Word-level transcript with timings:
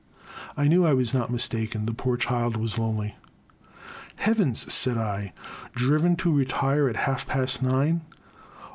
I 0.57 0.67
knew 0.67 0.83
I 0.83 0.93
was 0.95 1.13
not 1.13 1.29
mistaken. 1.29 1.85
The 1.85 1.93
poor 1.93 2.17
child 2.17 2.57
was 2.57 2.79
lonely." 2.79 3.13
Heavens!" 4.25 4.73
said 4.73 4.97
I,— 4.97 5.31
"driven 5.75 6.15
to 6.15 6.33
retire 6.33 6.89
at 6.89 6.95
half 7.05 7.27
past 7.27 7.61
nine 7.61 8.01